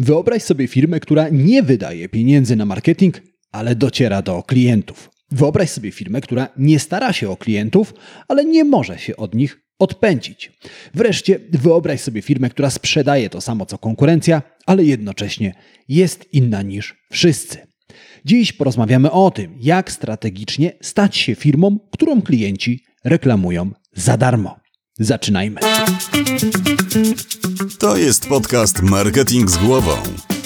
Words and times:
Wyobraź 0.00 0.42
sobie 0.42 0.68
firmę, 0.68 1.00
która 1.00 1.28
nie 1.28 1.62
wydaje 1.62 2.08
pieniędzy 2.08 2.56
na 2.56 2.64
marketing, 2.64 3.22
ale 3.52 3.74
dociera 3.74 4.22
do 4.22 4.42
klientów. 4.42 5.10
Wyobraź 5.30 5.70
sobie 5.70 5.90
firmę, 5.92 6.20
która 6.20 6.48
nie 6.56 6.78
stara 6.78 7.12
się 7.12 7.30
o 7.30 7.36
klientów, 7.36 7.94
ale 8.28 8.44
nie 8.44 8.64
może 8.64 8.98
się 8.98 9.16
od 9.16 9.34
nich 9.34 9.60
odpędzić. 9.78 10.52
Wreszcie 10.94 11.40
wyobraź 11.52 12.00
sobie 12.00 12.22
firmę, 12.22 12.50
która 12.50 12.70
sprzedaje 12.70 13.30
to 13.30 13.40
samo 13.40 13.66
co 13.66 13.78
konkurencja, 13.78 14.42
ale 14.66 14.84
jednocześnie 14.84 15.54
jest 15.88 16.34
inna 16.34 16.62
niż 16.62 16.96
wszyscy. 17.10 17.58
Dziś 18.24 18.52
porozmawiamy 18.52 19.10
o 19.10 19.30
tym, 19.30 19.54
jak 19.60 19.92
strategicznie 19.92 20.72
stać 20.82 21.16
się 21.16 21.34
firmą, 21.34 21.78
którą 21.90 22.22
klienci 22.22 22.84
reklamują 23.04 23.70
za 23.94 24.16
darmo. 24.16 24.59
Zaczynajmy. 25.00 25.60
To 27.78 27.96
jest 27.96 28.28
podcast 28.28 28.82
Marketing 28.82 29.50
z 29.50 29.56
głową. 29.56 29.92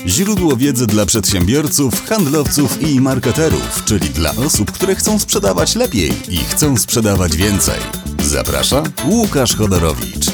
Źródło 0.07 0.57
wiedzy 0.57 0.87
dla 0.87 1.07
przedsiębiorców, 1.07 2.07
handlowców 2.07 2.83
i 2.83 3.01
marketerów, 3.01 3.85
czyli 3.85 4.11
dla 4.11 4.31
osób, 4.31 4.73
które 4.73 4.95
chcą 4.95 5.19
sprzedawać 5.19 5.75
lepiej 5.75 6.13
i 6.29 6.37
chcą 6.37 6.77
sprzedawać 6.77 7.37
więcej. 7.37 7.81
Zaprasza 8.23 8.83
Łukasz 9.05 9.57
Chodorowicz. 9.57 10.34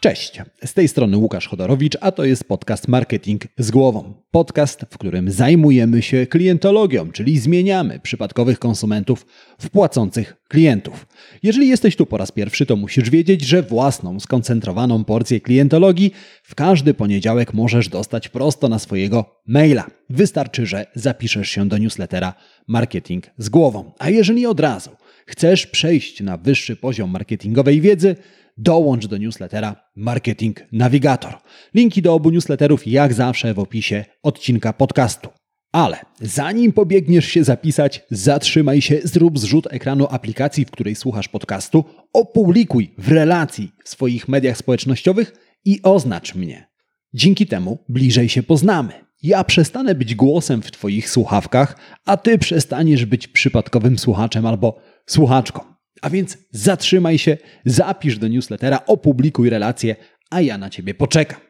Cześć, 0.00 0.40
z 0.64 0.74
tej 0.74 0.88
strony 0.88 1.16
Łukasz 1.16 1.48
Chodorowicz, 1.48 1.96
a 2.00 2.12
to 2.12 2.24
jest 2.24 2.44
podcast 2.44 2.88
Marketing 2.88 3.42
z 3.58 3.70
głową. 3.70 4.14
Podcast, 4.30 4.80
w 4.90 4.98
którym 4.98 5.30
zajmujemy 5.30 6.02
się 6.02 6.26
klientologią, 6.26 7.12
czyli 7.12 7.38
zmieniamy 7.38 8.00
przypadkowych 8.00 8.58
konsumentów 8.58 9.26
w 9.58 9.70
płacących 9.70 10.36
klientów. 10.48 11.06
Jeżeli 11.42 11.68
jesteś 11.68 11.96
tu 11.96 12.06
po 12.06 12.16
raz 12.16 12.32
pierwszy, 12.32 12.66
to 12.66 12.76
musisz 12.76 13.10
wiedzieć, 13.10 13.42
że 13.42 13.62
własną, 13.62 14.20
skoncentrowaną 14.20 15.04
porcję 15.04 15.40
klientologii 15.40 16.12
w 16.42 16.54
każdy 16.54 16.94
poniedziałek 16.94 17.54
możesz 17.54 17.88
dostać 17.88 18.28
prosto 18.28 18.68
na 18.68 18.78
swojego 18.78 19.24
maila. 19.46 19.86
Wystarczy, 20.10 20.66
że 20.66 20.86
zapiszesz 20.94 21.50
się 21.50 21.68
do 21.68 21.78
newslettera 21.78 22.34
Marketing 22.68 23.24
z 23.38 23.48
głową. 23.48 23.92
A 23.98 24.10
jeżeli 24.10 24.46
od 24.46 24.60
razu 24.60 24.90
chcesz 25.28 25.66
przejść 25.66 26.20
na 26.20 26.36
wyższy 26.36 26.76
poziom 26.76 27.10
marketingowej 27.10 27.80
wiedzy, 27.80 28.16
dołącz 28.56 29.06
do 29.06 29.16
newslettera 29.16 29.76
Marketing 29.96 30.64
Navigator. 30.72 31.34
Linki 31.74 32.02
do 32.02 32.14
obu 32.14 32.30
newsletterów 32.30 32.86
jak 32.86 33.14
zawsze 33.14 33.54
w 33.54 33.58
opisie 33.58 34.04
odcinka 34.22 34.72
podcastu. 34.72 35.28
Ale 35.72 35.96
zanim 36.20 36.72
pobiegniesz 36.72 37.24
się 37.24 37.44
zapisać, 37.44 38.04
zatrzymaj 38.10 38.80
się, 38.80 39.00
zrób 39.04 39.38
zrzut 39.38 39.66
ekranu 39.70 40.06
aplikacji, 40.10 40.64
w 40.64 40.70
której 40.70 40.94
słuchasz 40.94 41.28
podcastu, 41.28 41.84
opublikuj 42.12 42.94
w 42.98 43.08
relacji 43.08 43.72
w 43.84 43.88
swoich 43.88 44.28
mediach 44.28 44.56
społecznościowych 44.56 45.32
i 45.64 45.80
oznacz 45.82 46.34
mnie. 46.34 46.68
Dzięki 47.14 47.46
temu 47.46 47.78
bliżej 47.88 48.28
się 48.28 48.42
poznamy. 48.42 48.92
Ja 49.22 49.44
przestanę 49.44 49.94
być 49.94 50.14
głosem 50.14 50.62
w 50.62 50.70
Twoich 50.70 51.10
słuchawkach, 51.10 51.76
a 52.04 52.16
Ty 52.16 52.38
przestaniesz 52.38 53.04
być 53.04 53.28
przypadkowym 53.28 53.98
słuchaczem 53.98 54.46
albo 54.46 54.80
słuchaczką. 55.08 55.60
A 56.02 56.10
więc 56.10 56.38
zatrzymaj 56.50 57.18
się, 57.18 57.36
zapisz 57.64 58.18
do 58.18 58.28
newslettera, 58.28 58.84
opublikuj 58.86 59.50
relację, 59.50 59.96
a 60.30 60.40
ja 60.40 60.58
na 60.58 60.70
Ciebie 60.70 60.94
poczekam. 60.94 61.40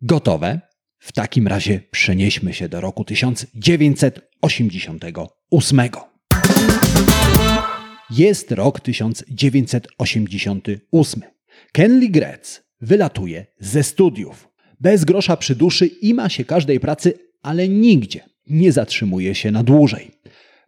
Gotowe? 0.00 0.60
W 0.98 1.12
takim 1.12 1.48
razie 1.48 1.80
przenieśmy 1.90 2.54
się 2.54 2.68
do 2.68 2.80
roku 2.80 3.04
1988. 3.04 5.80
Jest 8.10 8.52
rok 8.52 8.80
1988. 8.80 11.22
Kenley 11.72 12.10
Gretz 12.10 12.62
wylatuje 12.80 13.46
ze 13.60 13.82
studiów. 13.82 14.48
Bez 14.80 15.04
grosza 15.04 15.36
przy 15.36 15.54
duszy 15.54 15.86
i 15.86 16.14
ma 16.14 16.28
się 16.28 16.44
każdej 16.44 16.80
pracy, 16.80 17.14
ale 17.42 17.68
nigdzie 17.68 18.20
nie 18.46 18.72
zatrzymuje 18.72 19.34
się 19.34 19.50
na 19.50 19.62
dłużej. 19.62 20.10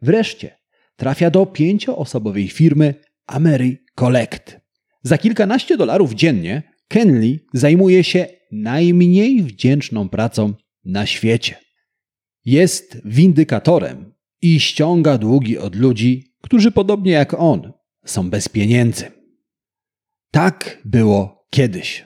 Wreszcie 0.02 0.63
trafia 0.96 1.30
do 1.30 1.46
pięcioosobowej 1.46 2.48
firmy 2.48 2.94
Amery 3.26 3.84
Collect. 3.94 4.60
Za 5.02 5.18
kilkanaście 5.18 5.76
dolarów 5.76 6.14
dziennie 6.14 6.62
Kenley 6.88 7.46
zajmuje 7.52 8.04
się 8.04 8.26
najmniej 8.52 9.42
wdzięczną 9.42 10.08
pracą 10.08 10.54
na 10.84 11.06
świecie. 11.06 11.56
Jest 12.44 13.00
windykatorem 13.04 14.14
i 14.42 14.60
ściąga 14.60 15.18
długi 15.18 15.58
od 15.58 15.76
ludzi, 15.76 16.34
którzy 16.40 16.70
podobnie 16.70 17.12
jak 17.12 17.34
on 17.34 17.72
są 18.04 18.30
bez 18.30 18.48
pieniędzy. 18.48 19.04
Tak 20.30 20.82
było 20.84 21.46
kiedyś. 21.50 22.04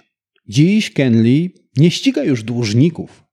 Dziś 0.49 0.91
Kenley 0.91 1.55
nie 1.77 1.91
ściga 1.91 2.25
już 2.25 2.43
dłużników. 2.43 3.25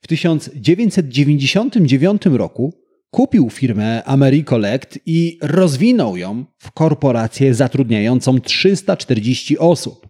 W 0.00 0.06
1999 0.06 2.26
roku 2.26 2.79
kupił 3.10 3.50
firmę 3.50 4.04
AmeriCollect 4.04 4.98
i 5.06 5.38
rozwinął 5.42 6.16
ją 6.16 6.44
w 6.58 6.72
korporację 6.72 7.54
zatrudniającą 7.54 8.40
340 8.40 9.58
osób. 9.58 10.08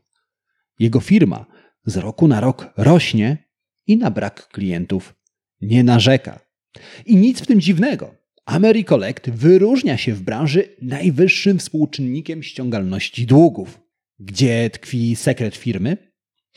Jego 0.78 1.00
firma 1.00 1.46
z 1.86 1.96
roku 1.96 2.28
na 2.28 2.40
rok 2.40 2.72
rośnie 2.76 3.50
i 3.86 3.96
na 3.96 4.10
brak 4.10 4.48
klientów 4.48 5.14
nie 5.60 5.84
narzeka. 5.84 6.40
I 7.06 7.16
nic 7.16 7.40
w 7.40 7.46
tym 7.46 7.60
dziwnego. 7.60 8.14
AmeriCollect 8.46 9.30
wyróżnia 9.30 9.96
się 9.96 10.14
w 10.14 10.22
branży 10.22 10.76
najwyższym 10.82 11.58
współczynnikiem 11.58 12.42
ściągalności 12.42 13.26
długów. 13.26 13.80
Gdzie 14.18 14.70
tkwi 14.70 15.16
sekret 15.16 15.56
firmy? 15.56 15.96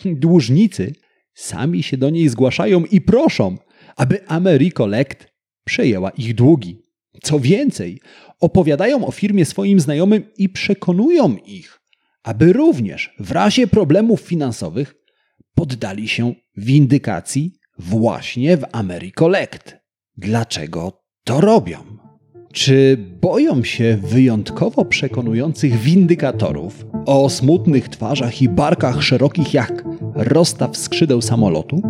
Dłużnicy 0.05 0.95
sami 1.33 1.83
się 1.83 1.97
do 1.97 2.09
niej 2.09 2.29
zgłaszają 2.29 2.85
i 2.85 3.01
proszą, 3.01 3.57
aby 3.95 4.27
AmeriCollect 4.27 5.32
przejęła 5.63 6.09
ich 6.09 6.35
długi. 6.35 6.81
Co 7.23 7.39
więcej, 7.39 8.01
opowiadają 8.39 9.05
o 9.05 9.11
firmie 9.11 9.45
swoim 9.45 9.79
znajomym 9.79 10.23
i 10.37 10.49
przekonują 10.49 11.35
ich, 11.45 11.81
aby 12.23 12.53
również 12.53 13.15
w 13.19 13.31
razie 13.31 13.67
problemów 13.67 14.21
finansowych 14.21 14.95
poddali 15.55 16.07
się 16.07 16.33
windykacji 16.57 17.53
właśnie 17.79 18.57
w 18.57 18.63
AmeriCollect. 18.71 19.75
Dlaczego 20.17 21.03
to 21.23 21.41
robią? 21.41 21.77
Czy 22.53 22.97
boją 23.21 23.63
się 23.63 23.97
wyjątkowo 24.03 24.85
przekonujących 24.85 25.79
windykatorów 25.79 26.85
o 27.05 27.29
smutnych 27.29 27.89
twarzach 27.89 28.41
i 28.41 28.49
barkach 28.49 29.03
szerokich 29.03 29.53
jak 29.53 29.83
rozstaw 30.15 30.77
skrzydeł 30.77 31.21
samolotu? 31.21 31.81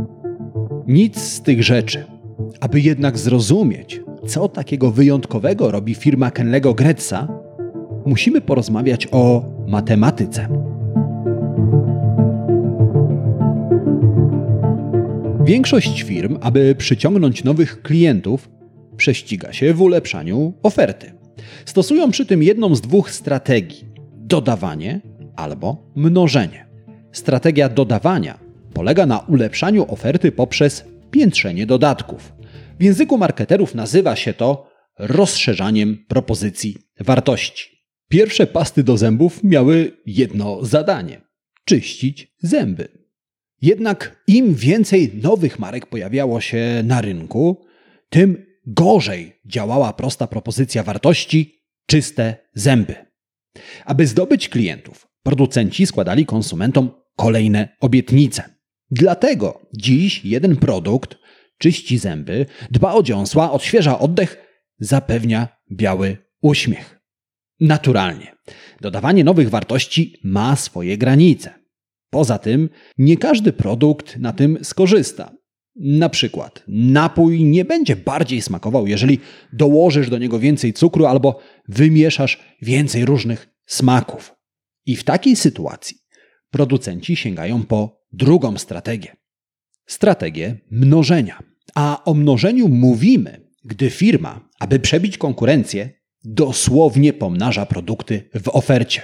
Nic 0.87 1.19
z 1.21 1.41
tych 1.41 1.63
rzeczy. 1.63 2.12
Aby 2.59 2.81
jednak 2.81 3.17
zrozumieć, 3.17 4.01
co 4.27 4.47
takiego 4.47 4.91
wyjątkowego 4.91 5.71
robi 5.71 5.95
firma 5.95 6.31
Kenlego 6.31 6.73
Gretza, 6.73 7.27
musimy 8.05 8.41
porozmawiać 8.41 9.07
o 9.11 9.45
matematyce. 9.67 10.47
Większość 15.45 16.03
firm, 16.03 16.37
aby 16.41 16.75
przyciągnąć 16.75 17.43
nowych 17.43 17.81
klientów, 17.81 18.49
prześciga 18.97 19.53
się 19.53 19.73
w 19.73 19.81
ulepszaniu 19.81 20.53
oferty. 20.63 21.11
Stosują 21.65 22.11
przy 22.11 22.25
tym 22.25 22.43
jedną 22.43 22.75
z 22.75 22.81
dwóch 22.81 23.11
strategii: 23.11 23.85
dodawanie 24.17 25.01
albo 25.35 25.91
mnożenie. 25.95 26.65
Strategia 27.11 27.69
dodawania 27.69 28.39
polega 28.73 29.05
na 29.05 29.19
ulepszaniu 29.19 29.85
oferty 29.91 30.31
poprzez 30.31 30.85
piętrzenie 31.11 31.65
dodatków. 31.65 32.33
W 32.83 32.85
języku 32.85 33.17
marketerów 33.17 33.75
nazywa 33.75 34.15
się 34.15 34.33
to 34.33 34.69
rozszerzaniem 34.99 36.05
propozycji 36.07 36.77
wartości. 36.99 37.69
Pierwsze 38.09 38.47
pasty 38.47 38.83
do 38.83 38.97
zębów 38.97 39.43
miały 39.43 39.97
jedno 40.05 40.65
zadanie 40.65 41.21
czyścić 41.65 42.33
zęby. 42.39 42.87
Jednak 43.61 44.23
im 44.27 44.55
więcej 44.55 45.11
nowych 45.23 45.59
marek 45.59 45.85
pojawiało 45.85 46.41
się 46.41 46.81
na 46.85 47.01
rynku, 47.01 47.65
tym 48.09 48.45
gorzej 48.67 49.39
działała 49.45 49.93
prosta 49.93 50.27
propozycja 50.27 50.83
wartości 50.83 51.63
czyste 51.87 52.35
zęby. 52.53 52.95
Aby 53.85 54.07
zdobyć 54.07 54.49
klientów, 54.49 55.07
producenci 55.23 55.85
składali 55.85 56.25
konsumentom 56.25 56.91
kolejne 57.15 57.77
obietnice. 57.79 58.43
Dlatego 58.91 59.61
dziś 59.77 60.25
jeden 60.25 60.55
produkt 60.55 61.22
czyści 61.63 61.97
zęby, 61.97 62.45
dba 62.71 62.93
o 62.93 63.03
dziąsła, 63.03 63.51
odświeża 63.51 63.99
oddech, 63.99 64.37
zapewnia 64.79 65.47
biały 65.71 66.17
uśmiech. 66.41 66.99
Naturalnie, 67.59 68.35
dodawanie 68.81 69.23
nowych 69.23 69.49
wartości 69.49 70.15
ma 70.23 70.55
swoje 70.55 70.97
granice. 70.97 71.53
Poza 72.09 72.37
tym, 72.37 72.69
nie 72.97 73.17
każdy 73.17 73.53
produkt 73.53 74.17
na 74.17 74.33
tym 74.33 74.57
skorzysta. 74.63 75.35
Na 75.75 76.09
przykład, 76.09 76.63
napój 76.67 77.43
nie 77.43 77.65
będzie 77.65 77.95
bardziej 77.95 78.41
smakował, 78.41 78.87
jeżeli 78.87 79.19
dołożysz 79.53 80.09
do 80.09 80.17
niego 80.17 80.39
więcej 80.39 80.73
cukru 80.73 81.05
albo 81.05 81.39
wymieszasz 81.67 82.39
więcej 82.61 83.05
różnych 83.05 83.49
smaków. 83.65 84.35
I 84.85 84.95
w 84.95 85.03
takiej 85.03 85.35
sytuacji 85.35 85.97
producenci 86.51 87.15
sięgają 87.15 87.63
po 87.63 87.99
drugą 88.11 88.57
strategię 88.57 89.23
strategię 89.85 90.57
mnożenia. 90.71 91.52
A 91.75 92.03
o 92.05 92.13
mnożeniu 92.13 92.67
mówimy, 92.69 93.49
gdy 93.63 93.89
firma, 93.89 94.49
aby 94.59 94.79
przebić 94.79 95.17
konkurencję, 95.17 95.89
dosłownie 96.23 97.13
pomnaża 97.13 97.65
produkty 97.65 98.29
w 98.33 98.47
ofercie. 98.47 99.01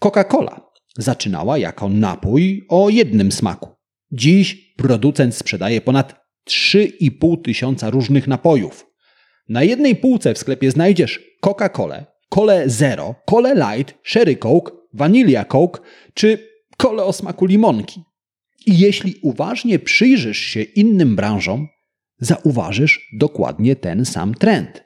Coca-Cola 0.00 0.60
zaczynała 0.98 1.58
jako 1.58 1.88
napój 1.88 2.66
o 2.68 2.88
jednym 2.88 3.32
smaku. 3.32 3.68
Dziś 4.12 4.74
producent 4.76 5.34
sprzedaje 5.34 5.80
ponad 5.80 6.14
3,5 6.50 7.42
tysiąca 7.42 7.90
różnych 7.90 8.26
napojów. 8.26 8.86
Na 9.48 9.62
jednej 9.62 9.96
półce 9.96 10.34
w 10.34 10.38
sklepie 10.38 10.70
znajdziesz 10.70 11.20
Coca-Colę, 11.46 12.04
Cole 12.28 12.68
Zero, 12.68 13.14
Cole 13.26 13.54
Light, 13.54 13.94
Sherry 14.02 14.36
Coke, 14.36 14.72
Vanilla 14.94 15.44
Coke 15.44 15.80
czy 16.14 16.48
kole 16.76 17.04
o 17.04 17.12
smaku 17.12 17.46
limonki. 17.46 18.02
I 18.66 18.78
jeśli 18.78 19.14
uważnie 19.22 19.78
przyjrzysz 19.78 20.38
się 20.38 20.62
innym 20.62 21.16
branżom, 21.16 21.68
zauważysz 22.18 23.08
dokładnie 23.18 23.76
ten 23.76 24.04
sam 24.04 24.34
trend. 24.34 24.84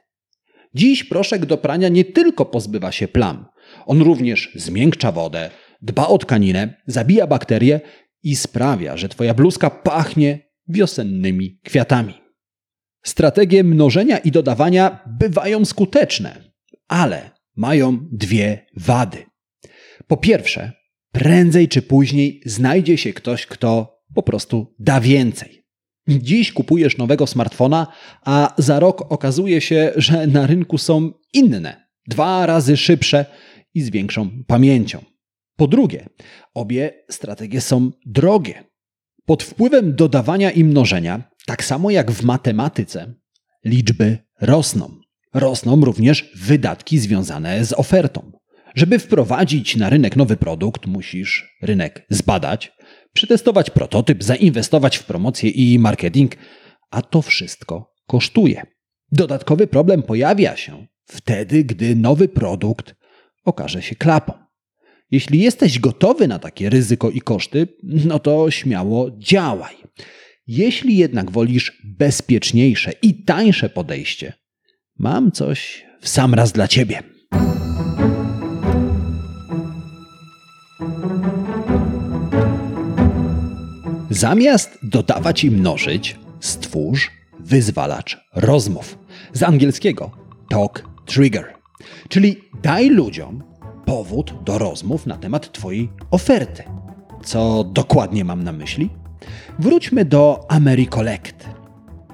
Dziś 0.75 1.03
proszek 1.03 1.45
do 1.45 1.57
prania 1.57 1.89
nie 1.89 2.05
tylko 2.05 2.45
pozbywa 2.45 2.91
się 2.91 3.07
plam, 3.07 3.45
on 3.85 4.01
również 4.01 4.51
zmiękcza 4.55 5.11
wodę, 5.11 5.49
dba 5.81 6.07
o 6.07 6.17
tkaninę, 6.17 6.81
zabija 6.87 7.27
bakterie 7.27 7.81
i 8.23 8.35
sprawia, 8.35 8.97
że 8.97 9.09
twoja 9.09 9.33
bluzka 9.33 9.69
pachnie 9.69 10.39
wiosennymi 10.67 11.59
kwiatami. 11.63 12.13
Strategie 13.03 13.63
mnożenia 13.63 14.17
i 14.17 14.31
dodawania 14.31 14.99
bywają 15.19 15.65
skuteczne, 15.65 16.53
ale 16.87 17.31
mają 17.55 17.99
dwie 18.11 18.65
wady. 18.77 19.25
Po 20.07 20.17
pierwsze, 20.17 20.71
prędzej 21.13 21.67
czy 21.67 21.81
później 21.81 22.41
znajdzie 22.45 22.97
się 22.97 23.13
ktoś, 23.13 23.45
kto 23.45 23.99
po 24.13 24.23
prostu 24.23 24.75
da 24.79 25.01
więcej. 25.01 25.63
Dziś 26.07 26.51
kupujesz 26.51 26.97
nowego 26.97 27.27
smartfona, 27.27 27.87
a 28.25 28.53
za 28.57 28.79
rok 28.79 29.11
okazuje 29.11 29.61
się, 29.61 29.91
że 29.95 30.27
na 30.27 30.47
rynku 30.47 30.77
są 30.77 31.11
inne, 31.33 31.87
dwa 32.07 32.45
razy 32.45 32.77
szybsze 32.77 33.25
i 33.73 33.81
z 33.81 33.89
większą 33.89 34.29
pamięcią. 34.47 35.03
Po 35.55 35.67
drugie, 35.67 36.09
obie 36.53 37.03
strategie 37.09 37.61
są 37.61 37.91
drogie. 38.05 38.63
Pod 39.25 39.43
wpływem 39.43 39.95
dodawania 39.95 40.51
i 40.51 40.63
mnożenia, 40.63 41.23
tak 41.45 41.63
samo 41.63 41.91
jak 41.91 42.11
w 42.11 42.23
matematyce, 42.23 43.13
liczby 43.65 44.17
rosną. 44.41 44.91
Rosną 45.33 45.85
również 45.85 46.31
wydatki 46.35 46.99
związane 46.99 47.65
z 47.65 47.73
ofertą. 47.73 48.31
Żeby 48.75 48.99
wprowadzić 48.99 49.75
na 49.75 49.89
rynek 49.89 50.15
nowy 50.15 50.37
produkt, 50.37 50.85
musisz 50.85 51.57
rynek 51.61 52.05
zbadać, 52.09 52.71
przetestować 53.13 53.69
prototyp, 53.69 54.23
zainwestować 54.23 54.97
w 54.97 55.05
promocję 55.05 55.49
i 55.49 55.79
marketing, 55.79 56.35
a 56.91 57.01
to 57.01 57.21
wszystko 57.21 57.93
kosztuje. 58.07 58.65
Dodatkowy 59.11 59.67
problem 59.67 60.03
pojawia 60.03 60.57
się 60.57 60.87
wtedy, 61.05 61.63
gdy 61.63 61.95
nowy 61.95 62.27
produkt 62.27 62.95
okaże 63.45 63.81
się 63.81 63.95
klapą. 63.95 64.33
Jeśli 65.11 65.39
jesteś 65.39 65.79
gotowy 65.79 66.27
na 66.27 66.39
takie 66.39 66.69
ryzyko 66.69 67.09
i 67.09 67.21
koszty, 67.21 67.67
no 67.83 68.19
to 68.19 68.51
śmiało 68.51 69.11
działaj. 69.17 69.75
Jeśli 70.47 70.97
jednak 70.97 71.31
wolisz 71.31 71.81
bezpieczniejsze 71.83 72.91
i 73.01 73.23
tańsze 73.23 73.69
podejście, 73.69 74.33
mam 74.99 75.31
coś 75.31 75.85
w 76.01 76.09
sam 76.09 76.33
raz 76.33 76.51
dla 76.51 76.67
ciebie. 76.67 77.03
Zamiast 84.13 84.79
dodawać 84.83 85.43
i 85.43 85.51
mnożyć, 85.51 86.19
stwórz 86.39 87.11
wyzwalacz 87.39 88.17
rozmów. 88.35 88.97
Z 89.33 89.43
angielskiego 89.43 90.11
talk 90.49 90.89
trigger. 91.05 91.53
Czyli 92.09 92.37
daj 92.63 92.89
ludziom 92.89 93.43
powód 93.85 94.33
do 94.43 94.57
rozmów 94.57 95.05
na 95.05 95.17
temat 95.17 95.51
Twojej 95.51 95.89
oferty. 96.11 96.63
Co 97.23 97.63
dokładnie 97.63 98.25
mam 98.25 98.43
na 98.43 98.51
myśli? 98.51 98.89
Wróćmy 99.59 100.05
do 100.05 100.45
AmeriCollect. 100.49 101.45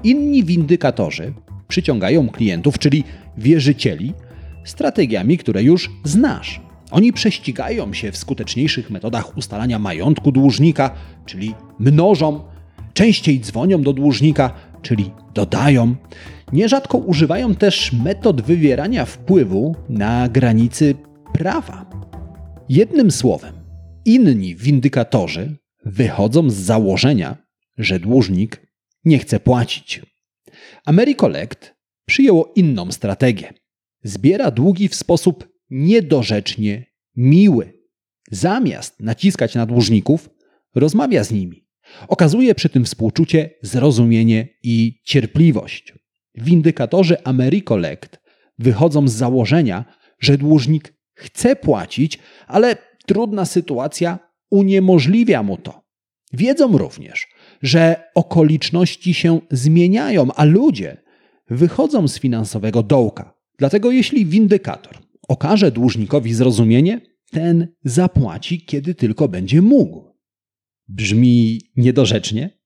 Inni 0.03 0.43
windykatorzy 0.43 1.33
przyciągają 1.67 2.29
klientów, 2.29 2.79
czyli 2.79 3.03
wierzycieli, 3.37 4.13
strategiami, 4.65 5.37
które 5.37 5.63
już 5.63 5.91
znasz. 6.03 6.61
Oni 6.91 7.13
prześcigają 7.13 7.93
się 7.93 8.11
w 8.11 8.17
skuteczniejszych 8.17 8.89
metodach 8.89 9.37
ustalania 9.37 9.79
majątku 9.79 10.31
dłużnika, 10.31 10.95
czyli 11.25 11.55
mnożą, 11.79 12.43
częściej 12.93 13.39
dzwonią 13.39 13.81
do 13.81 13.93
dłużnika, 13.93 14.53
czyli 14.81 15.11
dodają. 15.33 15.95
Nierzadko 16.53 16.97
używają 16.97 17.55
też 17.55 17.93
metod 17.93 18.41
wywierania 18.41 19.05
wpływu 19.05 19.75
na 19.89 20.29
granicy 20.29 20.95
prawa. 21.33 21.89
Jednym 22.69 23.11
słowem, 23.11 23.53
inni 24.05 24.55
windykatorzy 24.55 25.55
wychodzą 25.85 26.49
z 26.49 26.55
założenia, 26.55 27.37
że 27.77 27.99
dłużnik 27.99 28.67
nie 29.05 29.19
chce 29.19 29.39
płacić. 29.39 30.01
AmeriCollect 30.85 31.75
przyjęło 32.05 32.51
inną 32.55 32.91
strategię. 32.91 33.53
Zbiera 34.03 34.51
długi 34.51 34.87
w 34.87 34.95
sposób 34.95 35.47
niedorzecznie 35.69 36.85
miły. 37.15 37.73
Zamiast 38.31 38.99
naciskać 38.99 39.55
na 39.55 39.65
dłużników, 39.65 40.29
rozmawia 40.75 41.23
z 41.23 41.31
nimi. 41.31 41.65
Okazuje 42.07 42.55
przy 42.55 42.69
tym 42.69 42.85
współczucie, 42.85 43.49
zrozumienie 43.61 44.47
i 44.63 45.01
cierpliwość. 45.03 45.93
Windykatorzy 46.35 47.23
AmeriCollect 47.23 48.19
wychodzą 48.59 49.07
z 49.07 49.13
założenia, 49.13 49.85
że 50.19 50.37
dłużnik 50.37 50.93
chce 51.13 51.55
płacić, 51.55 52.19
ale 52.47 52.77
trudna 53.05 53.45
sytuacja 53.45 54.19
uniemożliwia 54.49 55.43
mu 55.43 55.57
to. 55.57 55.81
Wiedzą 56.33 56.77
również, 56.77 57.27
że 57.61 58.03
okoliczności 58.15 59.13
się 59.13 59.39
zmieniają, 59.51 60.27
a 60.35 60.45
ludzie 60.45 60.97
wychodzą 61.47 62.07
z 62.07 62.19
finansowego 62.19 62.83
dołka. 62.83 63.33
Dlatego 63.57 63.91
jeśli 63.91 64.25
windykator 64.25 65.08
okaże 65.29 65.71
dłużnikowi 65.71 66.33
zrozumienie, 66.33 67.01
ten 67.31 67.67
zapłaci, 67.83 68.65
kiedy 68.65 68.95
tylko 68.95 69.27
będzie 69.27 69.61
mógł. 69.61 70.09
Brzmi 70.87 71.61
niedorzecznie? 71.75 72.59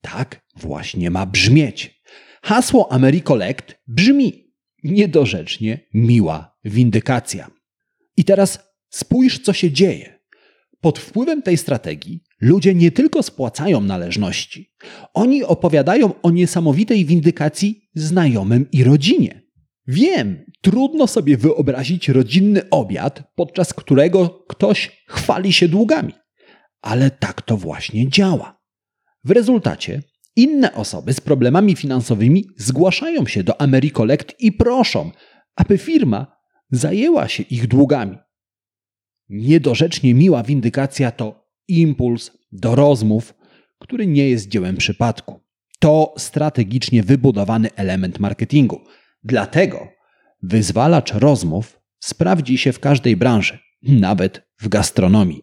Tak 0.00 0.46
właśnie 0.56 1.10
ma 1.10 1.26
brzmieć. 1.26 2.02
Hasło 2.42 2.92
AmeriCollect 2.92 3.74
brzmi 3.86 4.54
niedorzecznie 4.82 5.80
miła 5.94 6.56
windykacja. 6.64 7.50
I 8.16 8.24
teraz 8.24 8.58
spójrz, 8.90 9.38
co 9.38 9.52
się 9.52 9.70
dzieje. 9.70 10.20
Pod 10.80 10.98
wpływem 10.98 11.42
tej 11.42 11.56
strategii 11.56 12.22
ludzie 12.40 12.74
nie 12.74 12.90
tylko 12.92 13.22
spłacają 13.22 13.80
należności, 13.80 14.74
oni 15.14 15.44
opowiadają 15.44 16.20
o 16.22 16.30
niesamowitej 16.30 17.04
windykacji 17.04 17.88
znajomym 17.94 18.70
i 18.72 18.84
rodzinie. 18.84 19.43
Wiem, 19.86 20.44
trudno 20.60 21.06
sobie 21.06 21.36
wyobrazić 21.36 22.08
rodzinny 22.08 22.70
obiad, 22.70 23.22
podczas 23.34 23.74
którego 23.74 24.44
ktoś 24.48 25.04
chwali 25.08 25.52
się 25.52 25.68
długami, 25.68 26.12
ale 26.80 27.10
tak 27.10 27.42
to 27.42 27.56
właśnie 27.56 28.08
działa. 28.08 28.60
W 29.24 29.30
rezultacie 29.30 30.02
inne 30.36 30.74
osoby 30.74 31.12
z 31.12 31.20
problemami 31.20 31.76
finansowymi 31.76 32.44
zgłaszają 32.56 33.26
się 33.26 33.42
do 33.42 33.60
AmeriCollect 33.60 34.34
i 34.40 34.52
proszą, 34.52 35.10
aby 35.56 35.78
firma 35.78 36.36
zajęła 36.70 37.28
się 37.28 37.42
ich 37.42 37.66
długami. 37.66 38.18
Niedorzecznie 39.28 40.14
miła 40.14 40.42
windykacja 40.42 41.10
to 41.10 41.44
impuls 41.68 42.30
do 42.52 42.74
rozmów, 42.74 43.34
który 43.78 44.06
nie 44.06 44.28
jest 44.28 44.48
dziełem 44.48 44.76
przypadku. 44.76 45.40
To 45.78 46.14
strategicznie 46.18 47.02
wybudowany 47.02 47.68
element 47.76 48.20
marketingu. 48.20 48.80
Dlatego 49.24 49.88
wyzwalacz 50.42 51.12
rozmów 51.12 51.80
sprawdzi 52.00 52.58
się 52.58 52.72
w 52.72 52.80
każdej 52.80 53.16
branży, 53.16 53.58
nawet 53.82 54.48
w 54.60 54.68
gastronomii. 54.68 55.42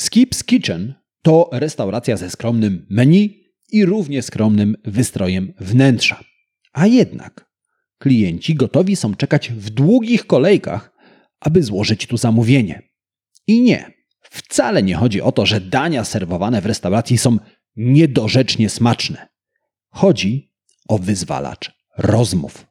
Skip's 0.00 0.44
Kitchen 0.44 0.94
to 1.22 1.50
restauracja 1.52 2.16
ze 2.16 2.30
skromnym 2.30 2.86
menu 2.90 3.42
i 3.72 3.84
równie 3.84 4.22
skromnym 4.22 4.76
wystrojem 4.84 5.54
wnętrza. 5.60 6.24
A 6.72 6.86
jednak 6.86 7.50
klienci 7.98 8.54
gotowi 8.54 8.96
są 8.96 9.14
czekać 9.14 9.50
w 9.50 9.70
długich 9.70 10.26
kolejkach, 10.26 10.92
aby 11.40 11.62
złożyć 11.62 12.06
tu 12.06 12.16
zamówienie. 12.16 12.82
I 13.46 13.62
nie, 13.62 13.92
wcale 14.22 14.82
nie 14.82 14.94
chodzi 14.94 15.20
o 15.22 15.32
to, 15.32 15.46
że 15.46 15.60
dania 15.60 16.04
serwowane 16.04 16.60
w 16.60 16.66
restauracji 16.66 17.18
są 17.18 17.38
niedorzecznie 17.76 18.68
smaczne. 18.68 19.28
Chodzi 19.88 20.52
o 20.88 20.98
wyzwalacz 20.98 21.81
rozmów. 21.98 22.66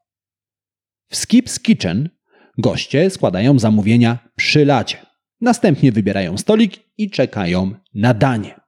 W 1.10 1.16
Skip's 1.16 1.62
Kitchen 1.62 2.10
goście 2.58 3.10
składają 3.10 3.60
zamówienia 3.60 4.30
przy 4.36 4.66
lacie. 4.66 4.98
Następnie 5.42 5.92
wybierają 5.92 6.38
stolik 6.38 6.80
i 6.98 7.10
czekają 7.10 7.76
na 7.94 8.14
danie. 8.14 8.60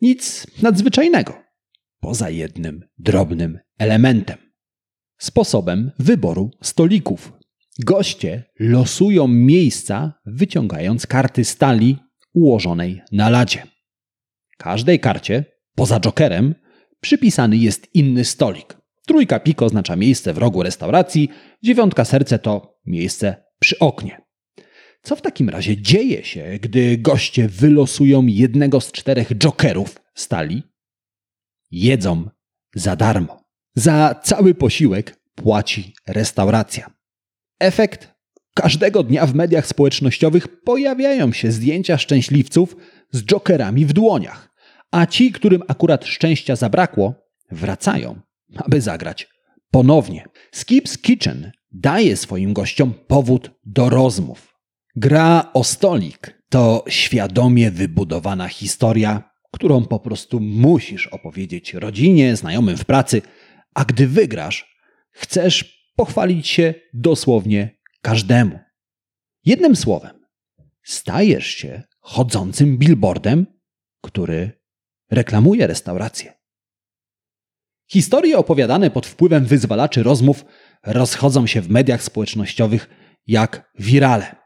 Nic 0.00 0.46
nadzwyczajnego, 0.62 1.42
poza 2.00 2.30
jednym 2.30 2.84
drobnym 2.98 3.58
elementem 3.78 4.50
sposobem 5.20 5.92
wyboru 5.98 6.50
stolików. 6.62 7.32
Goście 7.78 8.44
losują 8.58 9.28
miejsca, 9.28 10.20
wyciągając 10.26 11.06
karty 11.06 11.44
stali 11.44 11.96
ułożonej 12.32 13.00
na 13.12 13.30
ladzie. 13.30 13.66
Każdej 14.58 15.00
karcie, 15.00 15.44
poza 15.74 16.00
jokerem, 16.00 16.54
przypisany 17.00 17.56
jest 17.56 17.94
inny 17.94 18.24
stolik. 18.24 18.79
Trójka 19.10 19.40
pik 19.40 19.62
oznacza 19.62 19.96
miejsce 19.96 20.32
w 20.32 20.38
rogu 20.38 20.62
restauracji, 20.62 21.28
dziewiątka 21.62 22.04
serce 22.04 22.38
to 22.38 22.78
miejsce 22.86 23.44
przy 23.58 23.78
oknie. 23.78 24.20
Co 25.02 25.16
w 25.16 25.22
takim 25.22 25.48
razie 25.48 25.82
dzieje 25.82 26.24
się, 26.24 26.58
gdy 26.62 26.98
goście 26.98 27.48
wylosują 27.48 28.26
jednego 28.26 28.80
z 28.80 28.92
czterech 28.92 29.28
jokerów 29.38 30.00
stali? 30.14 30.62
Jedzą 31.70 32.30
za 32.74 32.96
darmo. 32.96 33.44
Za 33.74 34.14
cały 34.22 34.54
posiłek 34.54 35.20
płaci 35.34 35.94
restauracja. 36.06 36.90
Efekt? 37.58 38.14
Każdego 38.54 39.02
dnia 39.02 39.26
w 39.26 39.34
mediach 39.34 39.66
społecznościowych 39.66 40.62
pojawiają 40.62 41.32
się 41.32 41.52
zdjęcia 41.52 41.98
szczęśliwców 41.98 42.76
z 43.10 43.24
jokerami 43.24 43.86
w 43.86 43.92
dłoniach, 43.92 44.50
a 44.90 45.06
ci, 45.06 45.32
którym 45.32 45.62
akurat 45.68 46.04
szczęścia 46.04 46.56
zabrakło, 46.56 47.14
wracają, 47.50 48.20
aby 48.56 48.80
zagrać 48.80 49.28
ponownie. 49.70 50.24
Skip's 50.54 51.00
Kitchen 51.00 51.52
daje 51.72 52.16
swoim 52.16 52.52
gościom 52.52 52.94
powód 53.06 53.50
do 53.64 53.90
rozmów. 53.90 54.54
Gra 54.96 55.50
o 55.54 55.64
stolik 55.64 56.42
to 56.48 56.84
świadomie 56.88 57.70
wybudowana 57.70 58.48
historia, 58.48 59.30
którą 59.52 59.84
po 59.84 60.00
prostu 60.00 60.40
musisz 60.40 61.06
opowiedzieć 61.06 61.74
rodzinie, 61.74 62.36
znajomym 62.36 62.76
w 62.76 62.84
pracy, 62.84 63.22
a 63.74 63.84
gdy 63.84 64.06
wygrasz, 64.06 64.76
chcesz 65.10 65.80
pochwalić 65.96 66.48
się 66.48 66.74
dosłownie 66.94 67.78
każdemu. 68.02 68.58
Jednym 69.44 69.76
słowem, 69.76 70.26
stajesz 70.82 71.46
się 71.46 71.82
chodzącym 72.00 72.78
billboardem, 72.78 73.46
który 74.02 74.60
reklamuje 75.10 75.66
restaurację. 75.66 76.39
Historie 77.92 78.38
opowiadane 78.38 78.90
pod 78.90 79.06
wpływem 79.06 79.44
wyzwalaczy 79.44 80.02
rozmów 80.02 80.44
rozchodzą 80.86 81.46
się 81.46 81.60
w 81.60 81.70
mediach 81.70 82.02
społecznościowych 82.02 82.88
jak 83.26 83.72
wirale. 83.78 84.36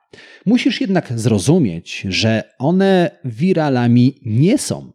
Musisz 0.47 0.81
jednak 0.81 1.13
zrozumieć, 1.17 2.07
że 2.09 2.43
one 2.59 3.19
wiralami 3.25 4.21
nie 4.25 4.59
są. 4.59 4.93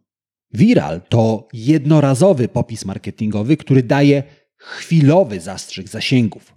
Viral 0.54 1.00
to 1.08 1.48
jednorazowy 1.52 2.48
popis 2.48 2.84
marketingowy, 2.84 3.56
który 3.56 3.82
daje 3.82 4.22
chwilowy 4.56 5.40
zastrzyk 5.40 5.88
zasięgów. 5.88 6.54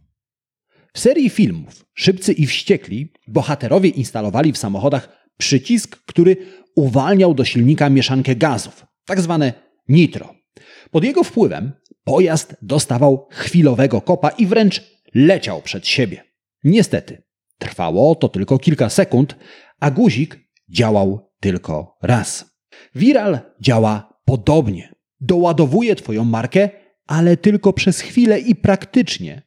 W 0.93 1.00
serii 1.00 1.29
filmów 1.29 1.85
Szybcy 1.93 2.33
i 2.33 2.47
Wściekli 2.47 3.13
bohaterowie 3.27 3.89
instalowali 3.89 4.51
w 4.53 4.57
samochodach 4.57 5.27
przycisk, 5.38 6.03
który 6.05 6.38
uwalniał 6.75 7.33
do 7.33 7.45
silnika 7.45 7.89
mieszankę 7.89 8.35
gazów, 8.35 8.85
tak 9.05 9.21
zwane 9.21 9.53
nitro. 9.88 10.43
Pod 10.91 11.03
jego 11.03 11.23
wpływem 11.23 11.71
pojazd 12.03 12.55
dostawał 12.62 13.27
chwilowego 13.31 14.01
kopa 14.01 14.29
i 14.29 14.45
wręcz 14.45 14.81
leciał 15.13 15.62
przed 15.62 15.88
siebie. 15.88 16.24
Niestety, 16.63 17.24
trwało 17.57 18.15
to 18.15 18.29
tylko 18.29 18.60
kilka 18.60 18.89
sekund, 18.89 19.36
a 19.79 19.91
guzik 19.91 20.39
działał 20.69 21.31
tylko 21.39 21.98
raz. 22.01 22.55
Viral 22.95 23.39
działa 23.62 24.19
podobnie. 24.25 24.93
Doładowuje 25.22 25.95
Twoją 25.95 26.25
markę, 26.25 26.69
ale 27.07 27.38
tylko 27.38 27.74
przez 27.74 28.00
chwilę 28.00 28.39
i 28.39 28.55
praktycznie 28.55 29.41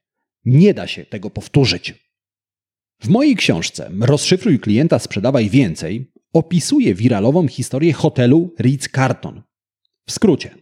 nie 0.45 0.75
da 0.75 0.87
się 0.87 1.05
tego 1.05 1.31
powtórzyć. 1.31 1.95
W 3.01 3.09
mojej 3.09 3.37
książce 3.37 3.91
Rozszyfruj 4.01 4.61
klienta, 4.61 4.99
sprzedawaj 4.99 5.51
więcej 5.51 6.13
opisuję 6.33 6.95
wiralową 6.95 7.49
historię 7.49 7.93
hotelu 7.93 8.55
Ritz-Carton. 8.61 9.43
W 10.07 10.13
skrócie, 10.13 10.55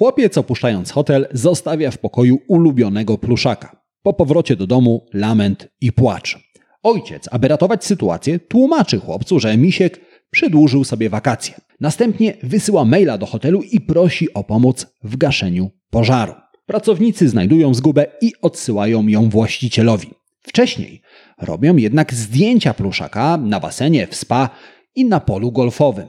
chłopiec 0.00 0.38
opuszczając 0.38 0.90
hotel 0.90 1.28
zostawia 1.32 1.90
w 1.90 1.98
pokoju 1.98 2.38
ulubionego 2.48 3.18
pluszaka. 3.18 3.82
Po 4.02 4.12
powrocie 4.12 4.56
do 4.56 4.66
domu 4.66 5.06
lament 5.14 5.68
i 5.80 5.92
płacz. 5.92 6.38
Ojciec, 6.82 7.28
aby 7.30 7.48
ratować 7.48 7.84
sytuację, 7.84 8.38
tłumaczy 8.38 9.00
chłopcu, 9.00 9.40
że 9.40 9.56
misiek 9.56 10.00
przedłużył 10.30 10.84
sobie 10.84 11.10
wakacje. 11.10 11.54
Następnie 11.80 12.36
wysyła 12.42 12.84
maila 12.84 13.18
do 13.18 13.26
hotelu 13.26 13.62
i 13.62 13.80
prosi 13.80 14.34
o 14.34 14.44
pomoc 14.44 14.86
w 15.02 15.16
gaszeniu 15.16 15.70
pożaru. 15.90 16.34
Pracownicy 16.66 17.28
znajdują 17.28 17.74
zgubę 17.74 18.06
i 18.20 18.32
odsyłają 18.42 19.08
ją 19.08 19.28
właścicielowi. 19.28 20.10
Wcześniej 20.42 21.02
robią 21.38 21.76
jednak 21.76 22.14
zdjęcia 22.14 22.74
pluszaka 22.74 23.36
na 23.36 23.60
basenie, 23.60 24.06
w 24.06 24.14
spa 24.14 24.50
i 24.94 25.04
na 25.04 25.20
polu 25.20 25.52
golfowym. 25.52 26.06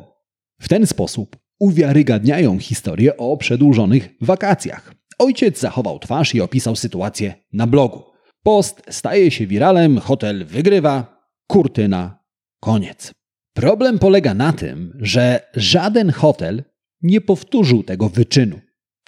W 0.60 0.69
ten 0.69 0.88
sposób 0.88 1.41
uwiarygadniają 1.62 2.60
historię 2.60 3.18
o 3.18 3.38
przedłużonych 3.38 4.10
wakacjach. 4.22 4.94
Ojciec 5.20 5.60
zachował 5.60 6.00
twarz 6.00 6.36
i 6.36 6.41
opisał 6.41 6.75
sytuację 6.75 7.34
na 7.53 7.68
blogu. 7.68 8.03
Post 8.44 8.82
staje 8.89 9.32
się 9.32 9.48
wiralem, 9.48 9.98
hotel 9.98 10.46
wygrywa, 10.46 11.24
kurtyna, 11.48 12.20
koniec. 12.60 13.12
Problem 13.53 14.00
polega 14.00 14.34
na 14.34 14.53
tym, 14.53 14.94
że 15.00 15.39
żaden 15.56 16.12
hotel 16.12 16.63
nie 17.01 17.22
powtórzył 17.22 17.84
tego 17.84 18.10
wyczynu. 18.10 18.60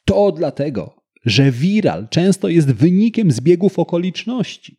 To 0.06 0.32
dlatego, 0.32 0.96
że 1.26 1.52
viral 1.52 2.08
często 2.10 2.50
jest 2.50 2.72
wynikiem 2.72 3.32
zbiegów 3.32 3.80
okoliczności. 3.80 4.78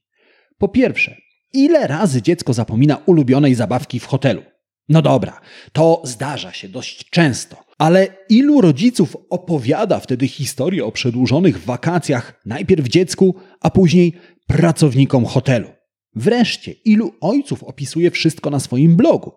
Po 0.59 0.69
pierwsze, 0.69 1.16
ile 1.52 1.87
razy 1.87 2.23
dziecko 2.23 2.52
zapomina 2.52 2.97
ulubionej 3.07 3.54
zabawki 3.54 4.00
w 4.00 4.07
hotelu? 4.07 4.43
No 4.88 5.03
dobra, 5.03 5.41
to 5.73 6.03
zdarza 6.05 6.53
się 6.53 6.69
dość 6.69 7.11
często, 7.11 7.64
ale 7.79 8.09
ilu 8.29 8.61
rodziców 8.61 9.17
opowiada 9.31 10.00
wtedy 10.00 10.29
historię 10.29 10.85
o 10.85 10.93
przedłużonych 10.93 11.64
wakacjach 11.64 12.41
najpierw 12.47 12.88
dziecku, 12.88 13.35
a 13.61 13.71
później 13.71 14.12
pracownikom 14.47 15.25
hotelu? 15.25 15.69
Wreszcie, 16.17 16.73
ilu 16.73 17.14
ojców 17.21 17.64
opisuje 17.64 18.11
wszystko 18.11 18.50
na 18.50 18.61
swoim 18.61 18.97
blogu? 18.97 19.33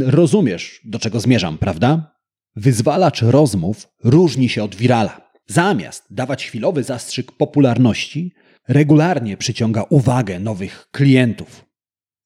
Rozumiesz, 0.00 0.80
do 0.84 0.98
czego 0.98 1.20
zmierzam, 1.20 1.58
prawda? 1.58 2.16
Wyzwalacz 2.56 3.22
rozmów 3.22 3.88
różni 4.04 4.48
się 4.48 4.64
od 4.64 4.74
wirala. 4.74 5.30
Zamiast 5.46 6.04
dawać 6.10 6.46
chwilowy 6.46 6.82
zastrzyk 6.82 7.32
popularności, 7.32 8.32
regularnie 8.68 9.36
przyciąga 9.36 9.84
uwagę 9.90 10.40
nowych 10.40 10.88
klientów. 10.92 11.69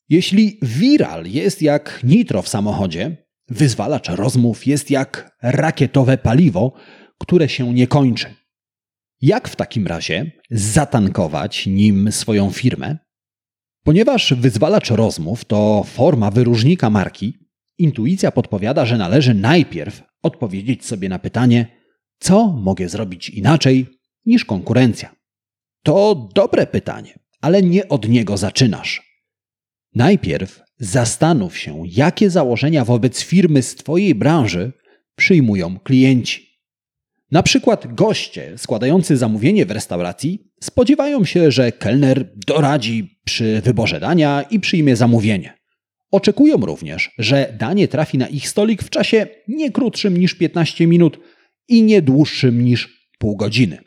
Jeśli 0.09 0.59
viral 0.63 1.27
jest 1.27 1.63
jak 1.63 2.01
nitro 2.05 2.43
w 2.43 2.49
samochodzie, 2.49 3.27
wyzwalacz 3.49 4.09
rozmów 4.09 4.67
jest 4.67 4.91
jak 4.91 5.37
rakietowe 5.43 6.19
paliwo, 6.19 6.73
które 7.19 7.49
się 7.49 7.75
nie 7.75 7.87
kończy. 7.87 8.35
Jak 9.21 9.49
w 9.49 9.57
takim 9.57 9.87
razie 9.87 10.33
zatankować 10.51 11.67
nim 11.67 12.13
swoją 12.13 12.51
firmę? 12.51 12.99
Ponieważ 13.85 14.35
wyzwalacz 14.35 14.91
rozmów 14.91 15.45
to 15.45 15.85
forma 15.87 16.31
wyróżnika 16.31 16.91
marki, 16.91 17.39
intuicja 17.79 18.33
podpowiada, 18.33 18.87
że 18.87 18.99
należy 18.99 19.35
najpierw 19.35 20.03
odpowiedzieć 20.23 20.85
sobie 20.85 21.09
na 21.09 21.19
pytanie, 21.19 21.67
co 22.19 22.49
mogę 22.49 22.89
zrobić 22.89 23.29
inaczej 23.29 23.87
niż 24.27 24.45
konkurencja. 24.45 25.15
To 25.83 26.29
dobre 26.35 26.67
pytanie, 26.67 27.19
ale 27.41 27.63
nie 27.63 27.89
od 27.89 28.09
niego 28.09 28.37
zaczynasz. 28.37 29.14
Najpierw 29.95 30.63
zastanów 30.79 31.59
się, 31.59 31.83
jakie 31.87 32.31
założenia 32.31 32.85
wobec 32.85 33.23
firmy 33.23 33.63
z 33.63 33.75
Twojej 33.75 34.15
branży 34.15 34.73
przyjmują 35.17 35.79
klienci. 35.79 36.55
Na 37.31 37.43
przykład 37.43 37.95
goście 37.95 38.59
składający 38.59 39.17
zamówienie 39.17 39.67
w 39.67 39.71
restauracji 39.71 40.51
spodziewają 40.61 41.25
się, 41.25 41.51
że 41.51 41.73
kelner 41.73 42.33
doradzi 42.47 43.21
przy 43.25 43.61
wyborze 43.61 44.01
dania 44.01 44.45
i 44.51 44.61
przyjmie 44.61 44.97
zamówienie. 44.97 45.59
Oczekują 46.11 46.57
również, 46.57 47.11
że 47.19 47.57
danie 47.59 47.89
trafi 47.89 48.19
na 48.19 48.27
ich 48.27 48.49
stolik 48.49 48.83
w 48.83 48.91
czasie 48.91 49.27
nie 49.49 49.71
krótszym 49.71 50.17
niż 50.17 50.35
15 50.35 50.87
minut 50.87 51.19
i 51.69 51.83
nie 51.83 52.03
dłuższym 52.03 52.65
niż 52.65 53.09
pół 53.19 53.37
godziny. 53.37 53.79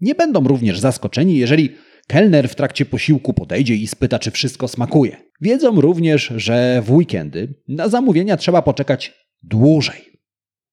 Nie 0.00 0.14
będą 0.14 0.44
również 0.44 0.78
zaskoczeni, 0.78 1.38
jeżeli 1.38 1.70
kelner 2.06 2.48
w 2.48 2.54
trakcie 2.54 2.86
posiłku 2.86 3.32
podejdzie 3.32 3.74
i 3.74 3.86
spyta, 3.86 4.18
czy 4.18 4.30
wszystko 4.30 4.68
smakuje. 4.68 5.29
Wiedzą 5.40 5.80
również, 5.80 6.32
że 6.36 6.82
w 6.82 6.90
weekendy 6.90 7.54
na 7.68 7.88
zamówienia 7.88 8.36
trzeba 8.36 8.62
poczekać 8.62 9.14
dłużej. 9.42 10.10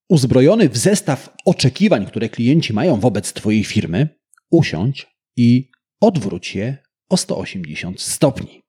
Uzbrojony 0.10 0.70
w 0.70 0.78
zestaw 0.78 1.36
oczekiwań, 1.46 2.06
które 2.06 2.30
klienci 2.30 2.74
mają 2.74 3.00
wobec 3.00 3.34
Twojej 3.34 3.64
firmy, 3.64 4.10
usiądź 4.52 5.08
i 5.38 5.70
odwróć 6.02 6.56
je 6.56 6.78
o 7.10 7.18
180 7.18 8.02
stopni. 8.02 8.62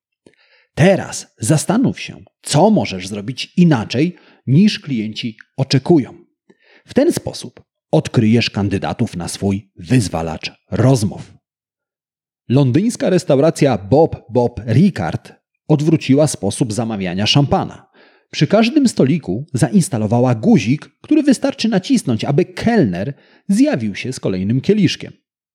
Teraz 0.75 1.35
zastanów 1.38 2.00
się, 2.00 2.23
co 2.43 2.71
możesz 2.71 3.09
zrobić 3.09 3.52
inaczej 3.57 4.17
niż 4.47 4.81
klienci 4.81 5.37
oczekują. 5.57 6.14
W 6.87 6.95
ten 6.95 7.12
sposób 7.12 7.62
odkryjesz 7.90 8.50
kandydatów 8.50 9.17
na 9.17 9.28
swój 9.28 9.73
wyzwalacz 9.76 10.52
rozmów. 10.71 11.35
Londyńska 12.49 13.11
restauracja 13.11 13.78
Bob 13.78 14.17
Bob 14.31 14.61
Ricard 14.67 15.38
odwróciła 15.69 16.27
sposób 16.27 16.73
zamawiania 16.73 17.27
szampana. 17.27 17.89
Przy 18.31 18.47
każdym 18.47 18.89
stoliku 18.89 19.47
zainstalowała 19.55 20.35
guzik, 20.35 20.91
który 21.03 21.23
wystarczy 21.23 21.69
nacisnąć, 21.69 22.25
aby 22.25 22.45
kelner 22.45 23.15
zjawił 23.49 23.95
się 23.95 24.13
z 24.13 24.21
kolejnym 24.21 24.61
kieliszkiem. 24.61 25.13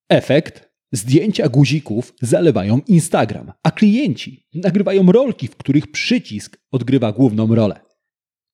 Efekt? 0.10 0.74
Zdjęcia 0.92 1.50
guzików 1.50 2.14
zalewają 2.22 2.82
Instagram, 2.88 3.52
a 3.64 3.72
klienci 3.72 4.48
nagrywają 4.54 5.12
rolki, 5.12 5.48
w 5.48 5.56
których 5.56 5.92
przycisk 5.92 6.58
odgrywa 6.72 7.12
główną 7.12 7.56
rolę. 7.56 7.80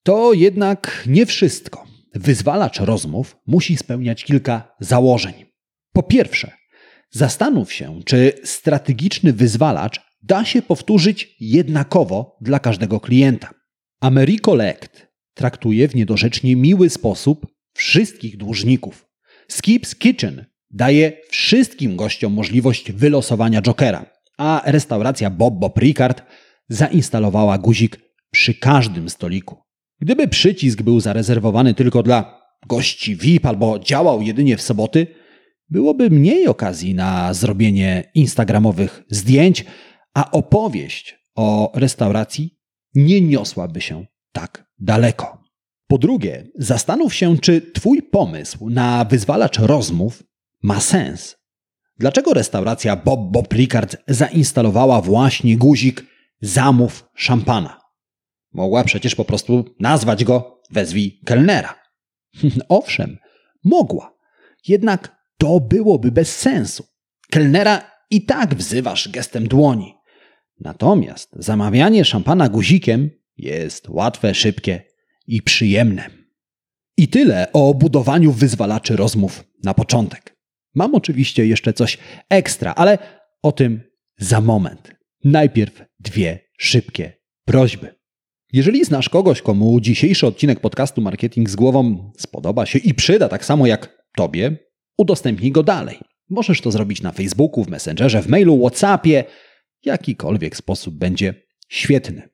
To 0.03 0.33
jednak 0.33 1.03
nie 1.07 1.25
wszystko. 1.25 1.85
Wyzwalacz 2.15 2.79
rozmów 2.79 3.37
musi 3.47 3.77
spełniać 3.77 4.23
kilka 4.23 4.75
założeń. 4.79 5.33
Po 5.93 6.03
pierwsze, 6.03 6.51
zastanów 7.11 7.73
się, 7.73 7.99
czy 8.05 8.33
strategiczny 8.43 9.33
wyzwalacz 9.33 10.08
da 10.21 10.45
się 10.45 10.61
powtórzyć 10.61 11.35
jednakowo 11.39 12.37
dla 12.41 12.59
każdego 12.59 12.99
klienta. 12.99 13.49
AmeriCollect 14.01 15.07
traktuje 15.33 15.87
w 15.87 15.95
niedorzecznie 15.95 16.55
miły 16.55 16.89
sposób 16.89 17.47
wszystkich 17.73 18.37
dłużników. 18.37 19.05
Skips 19.47 19.95
Kitchen 19.95 20.45
daje 20.71 21.11
wszystkim 21.29 21.95
gościom 21.95 22.33
możliwość 22.33 22.91
wylosowania 22.91 23.61
Jokera, 23.61 24.05
a 24.37 24.61
restauracja 24.65 25.29
Bob 25.29 25.53
Bob 25.53 25.77
Ricard 25.77 26.23
zainstalowała 26.69 27.57
guzik 27.57 27.99
przy 28.31 28.53
każdym 28.53 29.09
stoliku. 29.09 29.57
Gdyby 30.01 30.27
przycisk 30.27 30.81
był 30.81 30.99
zarezerwowany 30.99 31.73
tylko 31.73 32.03
dla 32.03 32.39
gości 32.67 33.15
VIP 33.15 33.45
albo 33.45 33.79
działał 33.79 34.21
jedynie 34.21 34.57
w 34.57 34.61
soboty, 34.61 35.07
byłoby 35.69 36.09
mniej 36.09 36.47
okazji 36.47 36.95
na 36.95 37.33
zrobienie 37.33 38.11
instagramowych 38.15 39.03
zdjęć, 39.09 39.65
a 40.13 40.31
opowieść 40.31 41.19
o 41.35 41.71
restauracji 41.75 42.59
nie 42.95 43.21
niosłaby 43.21 43.81
się 43.81 44.05
tak 44.31 44.71
daleko. 44.79 45.43
Po 45.87 45.97
drugie, 45.97 46.47
zastanów 46.55 47.15
się, 47.15 47.37
czy 47.37 47.61
Twój 47.61 48.01
pomysł 48.01 48.69
na 48.69 49.05
wyzwalacz 49.05 49.59
rozmów 49.59 50.23
ma 50.63 50.79
sens. 50.79 51.37
Dlaczego 51.97 52.33
restauracja 52.33 52.95
Bob 52.95 53.31
Bob 53.31 53.47
zainstalowała 54.07 55.01
właśnie 55.01 55.57
guzik 55.57 56.05
zamów 56.41 57.09
szampana? 57.15 57.81
Mogła 58.53 58.83
przecież 58.83 59.15
po 59.15 59.25
prostu 59.25 59.65
nazwać 59.79 60.23
go 60.23 60.61
wezwij 60.71 61.21
kelnera. 61.25 61.75
Owszem, 62.69 63.17
mogła. 63.63 64.17
Jednak 64.67 65.17
to 65.37 65.59
byłoby 65.59 66.11
bez 66.11 66.37
sensu. 66.37 66.83
Kelnera 67.31 67.91
i 68.09 68.25
tak 68.25 68.55
wzywasz 68.55 69.09
gestem 69.09 69.47
dłoni. 69.47 69.98
Natomiast 70.59 71.29
zamawianie 71.35 72.05
szampana 72.05 72.49
guzikiem 72.49 73.09
jest 73.37 73.89
łatwe, 73.89 74.33
szybkie 74.33 74.81
i 75.27 75.41
przyjemne. 75.41 76.09
I 76.97 77.07
tyle 77.07 77.51
o 77.53 77.73
budowaniu 77.73 78.31
wyzwalaczy 78.31 78.95
rozmów 78.95 79.43
na 79.63 79.73
początek. 79.73 80.35
Mam 80.75 80.95
oczywiście 80.95 81.45
jeszcze 81.45 81.73
coś 81.73 81.97
ekstra, 82.29 82.73
ale 82.73 82.97
o 83.43 83.51
tym 83.51 83.81
za 84.17 84.41
moment. 84.41 84.91
Najpierw 85.23 85.83
dwie 85.99 86.39
szybkie 86.57 87.13
prośby. 87.45 87.95
Jeżeli 88.53 88.85
znasz 88.85 89.09
kogoś, 89.09 89.41
komu 89.41 89.81
dzisiejszy 89.81 90.27
odcinek 90.27 90.59
podcastu 90.59 91.01
Marketing 91.01 91.49
z 91.49 91.55
głową 91.55 92.11
spodoba 92.17 92.65
się 92.65 92.79
i 92.79 92.93
przyda 92.93 93.29
tak 93.29 93.45
samo 93.45 93.67
jak 93.67 94.03
tobie, 94.15 94.57
udostępnij 94.97 95.51
go 95.51 95.63
dalej. 95.63 95.99
Możesz 96.29 96.61
to 96.61 96.71
zrobić 96.71 97.01
na 97.01 97.11
Facebooku, 97.11 97.63
w 97.63 97.69
Messengerze, 97.69 98.21
w 98.21 98.27
mailu, 98.27 98.59
WhatsAppie. 98.59 99.23
Jakikolwiek 99.85 100.57
sposób 100.57 100.95
będzie 100.95 101.33
świetny. 101.69 102.29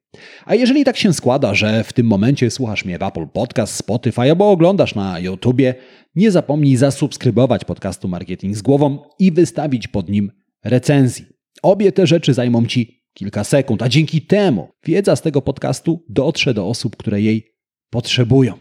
A 0.46 0.56
jeżeli 0.56 0.84
tak 0.84 0.98
się 0.98 1.14
składa, 1.14 1.54
że 1.54 1.84
w 1.84 1.94
tym 1.94 2.08
momencie 2.08 2.52
słuchasz 2.52 2.86
mnie 2.86 2.98
w 2.98 3.04
Apple 3.04 3.28
Podcast, 3.28 3.76
Spotify 3.76 4.22
albo 4.22 4.52
oglądasz 4.52 4.96
na 4.96 5.20
YouTubie, 5.20 5.76
nie 6.16 6.32
zapomnij 6.32 6.76
zasubskrybować 6.76 7.66
podcastu 7.66 8.08
Marketing 8.08 8.56
z 8.56 8.62
głową 8.62 9.00
i 9.20 9.32
wystawić 9.32 9.88
pod 9.88 10.10
nim 10.10 10.32
recenzji. 10.64 11.26
Obie 11.64 11.92
te 11.92 12.08
rzeczy 12.08 12.34
zajmą 12.34 12.66
Ci 12.66 13.02
kilka 13.14 13.44
sekund, 13.44 13.82
a 13.82 13.90
dzięki 13.90 14.22
temu 14.22 14.70
wiedza 14.86 15.16
z 15.16 15.22
tego 15.22 15.42
podcastu 15.42 16.06
dotrze 16.10 16.54
do 16.54 16.68
osób, 16.68 16.96
które 16.96 17.22
jej 17.22 17.56
potrzebują. 17.90 18.54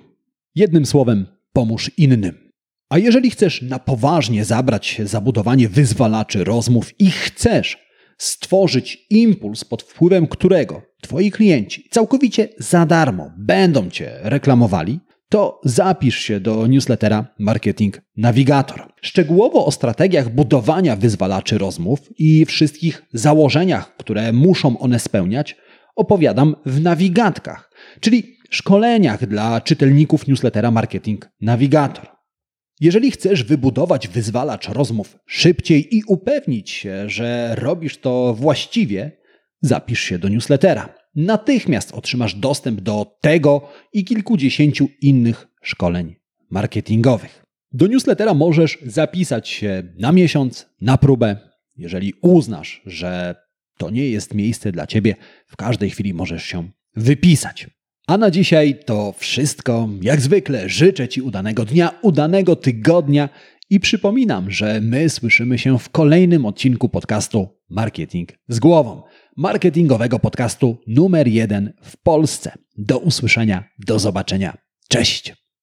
Jednym 0.55 0.87
słowem, 0.87 1.27
pomóż 1.53 1.91
innym. 1.97 2.51
A 2.89 2.99
jeżeli 2.99 3.31
chcesz 3.31 3.63
na 3.63 3.79
poważnie 3.79 4.45
zabrać 4.45 4.87
się 4.87 5.07
za 5.07 5.21
budowanie 5.21 5.69
wyzwalaczy 5.69 6.45
rozmów 6.45 7.01
i 7.01 7.11
chcesz 7.11 7.84
stworzyć 8.19 9.07
impuls, 9.11 9.65
pod 9.65 9.83
wpływem 9.83 10.27
którego 10.27 10.83
Twoi 11.03 11.31
klienci 11.31 11.89
całkowicie 11.91 12.49
za 12.59 12.87
darmo 12.87 13.31
będą 13.39 13.91
Cię 13.91 14.11
reklamowali, 14.23 15.01
to 15.29 15.61
zapisz 15.65 16.19
się 16.19 16.41
do 16.41 16.67
newslettera 16.67 17.27
Marketing 17.39 18.01
Navigator. 18.17 18.93
Szczegółowo 19.01 19.67
o 19.67 19.71
strategiach 19.71 20.29
budowania 20.29 20.97
wyzwalaczy 20.97 21.59
rozmów 21.59 22.01
i 22.19 22.45
wszystkich 22.45 23.03
założeniach, 23.13 23.97
które 23.97 24.33
muszą 24.33 24.79
one 24.79 24.99
spełniać, 24.99 25.57
opowiadam 25.97 26.57
w 26.67 26.81
nawigatkach, 26.81 27.71
czyli 28.01 28.37
szkoleniach 28.51 29.27
dla 29.27 29.61
czytelników 29.61 30.27
newslettera 30.27 30.71
Marketing 30.71 31.29
Navigator. 31.41 32.14
Jeżeli 32.81 33.11
chcesz 33.11 33.45
wybudować 33.45 34.09
wyzwalacz 34.09 34.69
rozmów 34.69 35.19
szybciej 35.27 35.97
i 35.97 36.05
upewnić 36.05 36.71
się, 36.71 37.09
że 37.09 37.55
robisz 37.59 37.99
to 37.99 38.35
właściwie, 38.35 39.13
zapisz 39.61 40.01
się 40.01 40.19
do 40.19 40.29
newslettera. 40.29 40.95
Natychmiast 41.15 41.93
otrzymasz 41.93 42.35
dostęp 42.35 42.81
do 42.81 43.17
tego 43.21 43.69
i 43.93 44.05
kilkudziesięciu 44.05 44.89
innych 45.01 45.47
szkoleń 45.63 46.15
marketingowych. 46.51 47.45
Do 47.73 47.87
newslettera 47.87 48.35
możesz 48.35 48.79
zapisać 48.87 49.49
się 49.49 49.83
na 49.99 50.13
miesiąc, 50.13 50.67
na 50.81 50.99
próbę. 50.99 51.37
Jeżeli 51.77 52.13
uznasz, 52.23 52.83
że 52.87 53.35
to 53.79 53.91
nie 53.91 54.09
jest 54.09 54.35
miejsce 54.35 54.73
dla 54.73 54.87
ciebie, 54.87 55.15
w 55.47 55.57
każdej 55.57 55.91
chwili 55.91 56.15
możesz 56.15 56.45
się 56.45 56.71
wypisać. 56.97 57.67
A 58.07 58.19
na 58.19 58.31
dzisiaj 58.31 58.79
to 58.87 59.13
wszystko. 59.13 59.89
Jak 60.03 60.21
zwykle 60.21 60.69
życzę 60.69 61.09
Ci 61.09 61.23
udanego 61.23 61.65
dnia, 61.65 61.99
udanego 62.03 62.57
tygodnia 62.57 63.29
i 63.71 63.81
przypominam, 63.81 64.51
że 64.51 64.81
my 64.81 65.11
słyszymy 65.11 65.59
się 65.59 65.79
w 65.79 65.91
kolejnym 65.91 66.47
odcinku 66.47 66.89
podcastu 66.89 67.49
Marketing 67.71 68.29
z 68.49 68.59
głową. 68.59 69.03
Marketingowego 69.37 70.19
podcastu 70.19 70.77
numer 70.87 71.29
jeden 71.29 71.73
w 71.83 71.97
Polsce. 71.97 72.53
Do 72.79 72.99
usłyszenia, 72.99 73.65
do 73.87 73.99
zobaczenia. 73.99 74.57
Cześć! 74.89 75.44